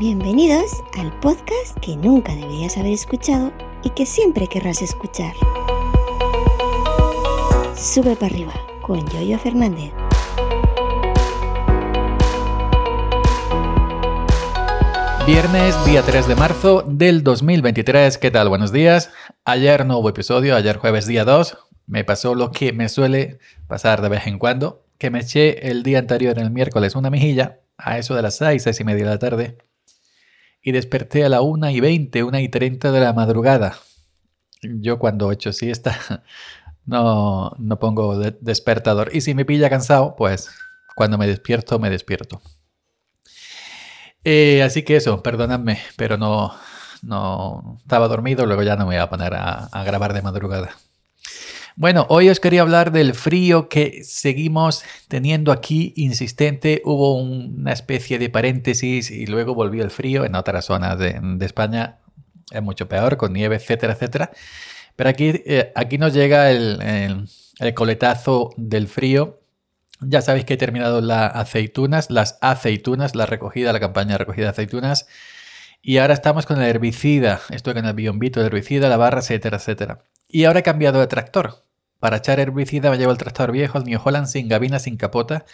[0.00, 3.52] Bienvenidos al podcast que nunca deberías haber escuchado
[3.84, 5.34] y que siempre querrás escuchar.
[7.76, 9.92] Sube para arriba con Yoyo Fernández.
[15.26, 18.16] Viernes, día 3 de marzo del 2023.
[18.16, 18.48] ¿Qué tal?
[18.48, 19.12] Buenos días.
[19.44, 21.58] Ayer no hubo episodio, ayer jueves día 2.
[21.86, 23.38] Me pasó lo que me suele
[23.68, 27.60] pasar de vez en cuando, que me eché el día anterior, el miércoles, una mejilla,
[27.76, 29.58] a eso de las 6, 6 y media de la tarde,
[30.62, 33.76] y desperté a la 1 y 20, 1 y 30 de la madrugada.
[34.62, 36.24] Yo cuando he hecho siesta
[36.86, 39.10] no, no pongo despertador.
[39.14, 40.50] Y si me pilla cansado, pues
[40.94, 42.40] cuando me despierto, me despierto.
[44.24, 46.54] Eh, así que eso, perdonadme, pero no,
[47.02, 50.76] no estaba dormido, luego ya no me voy a poner a grabar de madrugada.
[51.76, 56.82] Bueno, hoy os quería hablar del frío que seguimos teniendo aquí insistente.
[56.84, 61.98] Hubo una especie de paréntesis y luego volvió el frío en otras zonas de, España.
[62.50, 64.30] Es mucho peor, con nieve, etcétera, etcétera.
[64.96, 67.26] Pero aquí, eh, aquí nos llega el,
[67.58, 69.40] el coletazo del frío
[70.00, 74.46] ya sabéis que he terminado las aceitunas, las aceitunas, la recogida, la campaña de recogida
[74.46, 75.06] de aceitunas.
[75.82, 77.40] Y ahora estamos con el herbicida.
[77.50, 80.04] Estoy con el biombito de herbicida, la barra, etcétera, etcétera.
[80.28, 81.64] Y ahora he cambiado de tractor.
[81.98, 85.44] Para echar herbicida me llevo el tractor viejo, el New Holland sin gabina, sin capota,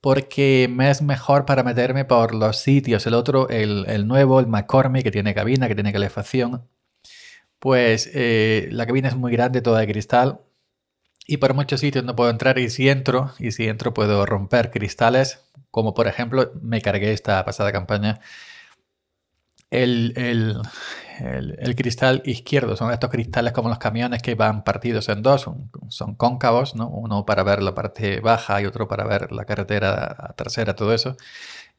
[0.00, 3.06] porque me es mejor para meterme por los sitios.
[3.06, 6.68] El otro, el, nuevo, el McCormick, que tiene cabina, que tiene calefacción,
[7.58, 10.40] pues eh, la cabina es muy grande, toda de cristal,
[11.26, 14.70] y por muchos sitios no puedo entrar y si entro, y si entro puedo romper
[14.70, 15.40] cristales,
[15.70, 18.20] como por ejemplo me cargué esta pasada campaña
[19.72, 20.60] el,
[21.20, 22.76] el, cristal izquierdo.
[22.76, 25.46] Son estos cristales como los camiones que van partidos en dos,
[25.88, 26.88] son, cóncavos, ¿no?
[26.88, 31.16] uno para ver la parte baja y otro para ver la carretera trasera, todo eso.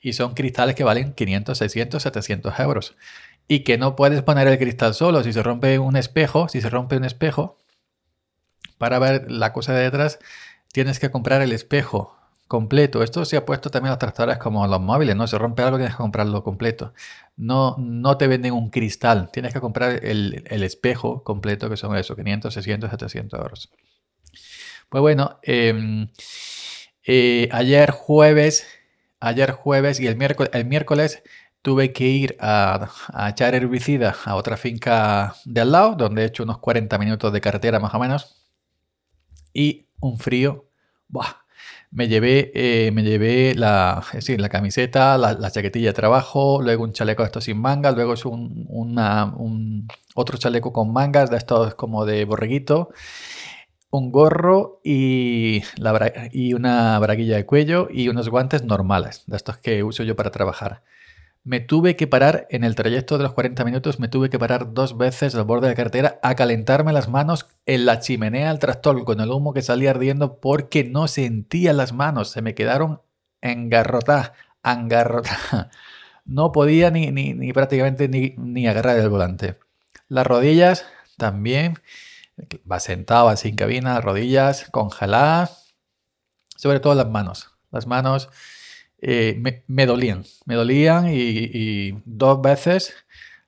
[0.01, 2.95] Y son cristales que valen 500, 600, 700 euros.
[3.47, 5.23] Y que no puedes poner el cristal solo.
[5.23, 7.57] Si se rompe un espejo, si se rompe un espejo,
[8.77, 10.19] para ver la cosa de detrás,
[10.71, 12.17] tienes que comprar el espejo
[12.53, 13.01] completo.
[13.01, 15.25] Esto se ha puesto también a tractores como los móviles, ¿no?
[15.25, 16.93] Se rompe algo, tienes que comprarlo completo.
[17.35, 22.15] No, no te venden un cristal, tienes que comprar el, espejo completo, que son eso,
[22.15, 23.71] 500, 600, 700 euros.
[24.87, 26.09] Pues bueno, em,
[27.07, 28.67] eh, ayer jueves,
[29.19, 31.23] ayer jueves y el miércoles, el miércoles
[31.63, 36.25] tuve que ir a, a, echar herbicida a otra finca de al lado, donde he
[36.25, 38.45] hecho unos 40 minutos de carretera más o menos.
[39.53, 40.67] Y un frío.
[41.93, 44.03] Me llevé, eh, me llevé la,
[44.37, 48.25] la camiseta, la, chaquetilla de trabajo, luego un chaleco de estos sin mangas, luego es
[48.25, 52.89] un, un, otro chaleco con mangas de estos como de borreguito,
[53.91, 59.57] un gorro y, la, y una braguilla de cuello y unos guantes normales, de estos
[59.57, 60.81] que uso yo para trabajar.
[61.45, 64.73] Me tuve que parar en el trayecto de los 40 minutos, me tuve que parar
[64.73, 68.59] dos veces al borde de la carretera a calentarme las manos en la chimenea del
[68.59, 73.01] tractor con el humo que salía ardiendo porque no sentía las manos, se me quedaron
[73.41, 74.31] engarrotadas,
[74.63, 75.67] engarrotadas.
[76.25, 79.59] No podía ni, ni, prácticamente ni, ni, agarrar el volante.
[80.07, 80.85] Las rodillas
[81.17, 81.75] también,
[82.69, 85.75] va sentado sin cabina, rodillas congeladas,
[86.55, 87.51] sobre todo las manos.
[87.71, 88.29] Las manos
[89.05, 90.23] eh, me, dolían.
[90.45, 92.93] Me dolían y, dos veces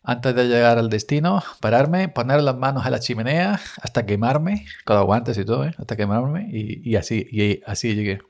[0.04, 4.98] antes de llegar al destino, pararme, poner las manos a la chimenea hasta quemarme, con
[4.98, 5.74] los guantes y todo, ¿eh?
[5.78, 8.22] hasta quemarme y, así, y así llegué.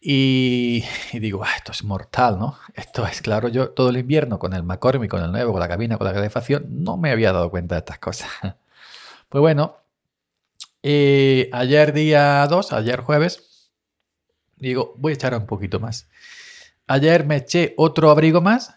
[0.00, 0.82] Y,
[1.12, 2.58] digo, ah, esto es mortal, ¿no?
[2.74, 5.68] Esto es claro, yo todo el invierno con el McCormick, con el nuevo, con la
[5.68, 8.30] cabina, con la calefacción, no me había dado cuenta de estas cosas.
[9.30, 9.76] Pues bueno,
[10.82, 13.57] eh, ayer día 2, ayer jueves,
[14.58, 16.08] Digo, voy a echar un poquito más.
[16.86, 18.74] Ayer me eché otro abrigo más.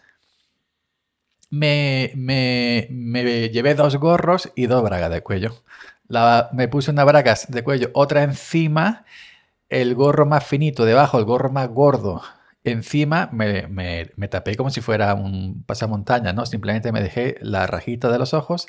[1.50, 5.62] Me, me, me llevé dos gorros y dos bragas de cuello.
[6.08, 9.04] La, me puse una bragas de cuello, otra encima,
[9.68, 12.22] el gorro más finito debajo, el gorro más gordo
[12.64, 16.46] encima, me, me, me tapé como si fuera un pasamontaña, ¿no?
[16.46, 18.66] Simplemente me dejé la rajita de los ojos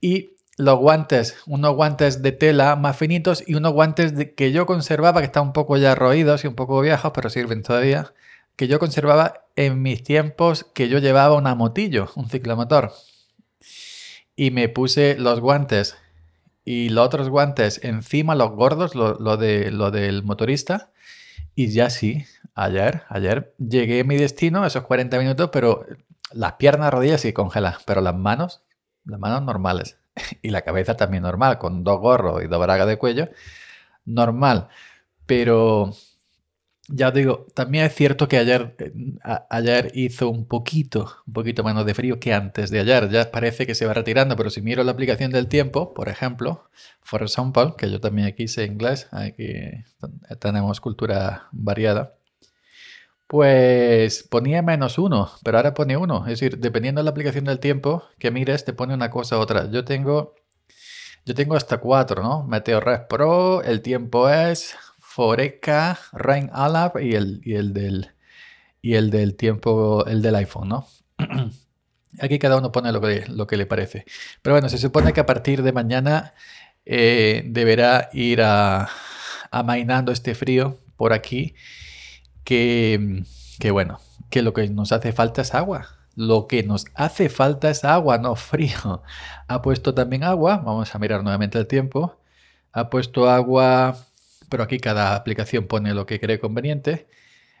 [0.00, 5.20] y los guantes, unos guantes de tela más finitos y unos guantes que yo conservaba,
[5.20, 8.12] que están un poco ya roídos y un poco viejos, pero sirven todavía,
[8.56, 12.92] que yo conservaba en mis tiempos que yo llevaba una motillo, un ciclomotor.
[14.34, 15.96] Y me puse los guantes
[16.64, 20.90] y los otros guantes encima, los gordos, lo, de, lo del motorista.
[21.54, 22.24] Y ya sí,
[22.54, 25.86] ayer, ayer llegué a mi destino, esos 40 minutos, pero
[26.32, 28.62] las piernas, rodillas sí congelan, pero las manos,
[29.04, 29.98] las manos normales.
[30.42, 33.28] y la cabeza también normal, con dos gorros y dos bragas de cuello,
[34.04, 34.68] normal.
[35.26, 35.92] Pero
[36.88, 38.92] ya digo, también es cierto que ayer, eh,
[39.50, 43.10] ayer hizo un poquito, un poquito menos de frío que antes de ayer.
[43.10, 46.64] Ya parece que se va retirando, pero si miro la aplicación del tiempo, por ejemplo,
[47.02, 49.52] for example, que yo también aquí sé inglés, aquí
[50.40, 52.14] tenemos cultura variada,
[53.28, 56.26] pues ponía menos uno, pero ahora pone uno.
[56.26, 59.40] Es decir, dependiendo de la aplicación del tiempo que mires, te pone una cosa u
[59.40, 59.70] otra.
[59.70, 60.34] Yo tengo,
[61.24, 62.44] yo tengo hasta cuatro, ¿no?
[62.44, 68.12] Meteorres Pro, el tiempo es Foreca, Rain Alab y el, y el del
[68.80, 70.86] y el del tiempo, el del iPhone, ¿no?
[72.20, 74.06] Aquí cada uno pone lo que, lo que le parece.
[74.40, 76.34] Pero bueno, se supone que a partir de mañana
[76.86, 78.88] eh, deberá ir a,
[79.50, 81.54] amainando este frío por aquí.
[82.48, 83.98] Que, bueno,
[84.30, 85.88] que lo que nos hace falta es agua.
[86.14, 89.02] Lo que nos hace falta es agua, no frío.
[89.48, 90.58] Ha puesto también agua.
[90.58, 92.18] Vamos a mirar nuevamente el tiempo.
[92.72, 93.96] Ha puesto agua
[94.48, 97.08] pero aquí cada aplicación pone lo que cree conveniente.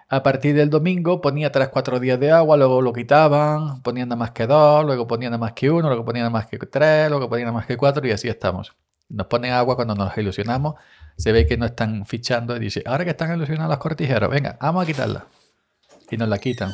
[0.08, 4.30] A partir del domingo ponía 3-4 días de agua, luego lo quitaban, ponían nada más
[4.30, 7.28] que 2, luego ponían nada más que 1, luego ponían nada más que 3, luego
[7.28, 8.74] ponían nada más que 4 y así estamos.
[9.10, 10.76] Nos ponen agua cuando nos ilusionamos,
[11.18, 14.56] se ve que no están fichando y dice, ahora que están ilusionados los cortijeros, venga,
[14.60, 15.26] vamos a quitarla.
[16.10, 16.72] Y nos la quitan.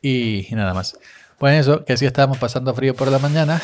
[0.00, 0.96] Y, y nada más.
[1.38, 3.60] Pues eso, que así estábamos pasando frío por la mañana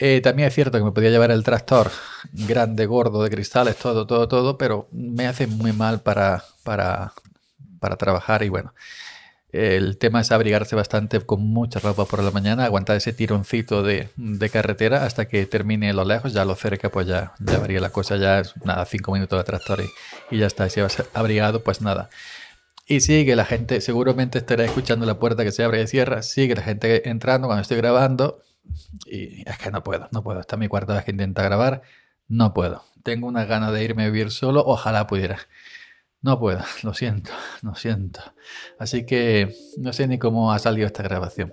[0.00, 1.90] eh, también es cierto que me podía llevar el tractor
[2.32, 7.12] grande, gordo, de cristales, todo, todo, todo, pero me hace muy mal para, para,
[7.80, 8.72] para trabajar y bueno.
[9.50, 14.10] El tema es abrigarse bastante con mucha ropa por la mañana, aguantar ese tironcito de,
[14.16, 17.90] de carretera hasta que termine lo lejos, ya lo cerca, pues ya, ya varía la
[17.90, 19.88] cosa, ya nada, cinco minutos de tractor y,
[20.34, 20.68] y ya está.
[20.68, 22.10] Si vas abrigado, pues nada.
[22.86, 26.54] Y sigue la gente, seguramente estará escuchando la puerta que se abre y cierra, sigue
[26.54, 28.42] la gente entrando cuando estoy grabando
[29.06, 30.40] y es que no puedo, no puedo.
[30.40, 31.82] Está mi cuarta vez que intenta grabar,
[32.28, 32.84] no puedo.
[33.02, 35.38] Tengo una gana de irme a vivir solo, ojalá pudiera.
[36.20, 37.30] No puedo, lo siento,
[37.62, 38.20] lo siento.
[38.78, 41.52] Así que no sé ni cómo ha salido esta grabación.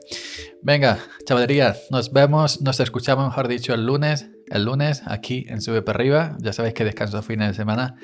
[0.61, 4.29] Venga, chavalería, nos vemos, nos escuchamos, mejor dicho, el lunes.
[4.47, 6.37] El lunes aquí en Sube para arriba.
[6.39, 7.95] Ya sabéis que descanso fines de semana.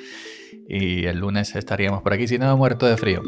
[0.67, 3.21] Y el lunes estaríamos por aquí, si no, muerto de frío.